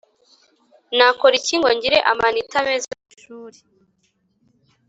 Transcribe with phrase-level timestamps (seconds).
[0.95, 3.59] Nakora iki ngo ngire amanita meza mwishuli